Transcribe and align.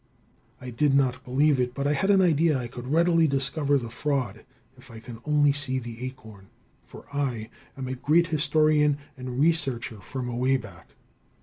I 0.59 0.71
did 0.71 0.95
not 0.95 1.23
believe 1.23 1.59
it, 1.59 1.75
but 1.75 1.85
I 1.85 1.93
had 1.93 2.09
an 2.09 2.21
idea 2.21 2.57
I 2.57 2.67
could 2.67 2.87
readily 2.91 3.27
discover 3.27 3.77
the 3.77 3.91
fraud 3.91 4.43
if 4.75 4.89
I 4.89 4.99
could 4.99 5.19
only 5.25 5.51
see 5.51 5.77
the 5.77 6.03
acorn, 6.07 6.47
for 6.87 7.05
I 7.13 7.51
am 7.77 7.87
a 7.87 7.93
great 7.93 8.25
historian 8.25 8.97
and 9.15 9.39
researcher 9.39 9.99
from 10.01 10.27
away 10.27 10.57
back. 10.57 10.95